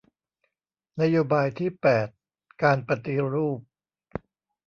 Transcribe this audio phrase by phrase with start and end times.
[1.01, 2.07] นโยบายที่แปด
[2.63, 3.59] การปฏิรูป